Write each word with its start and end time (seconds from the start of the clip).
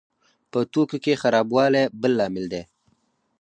په 0.51 0.59
توکو 0.71 0.97
کې 1.03 1.19
خرابوالی 1.21 1.83
بل 2.01 2.11
لامل 2.19 2.45
دی. 2.53 2.63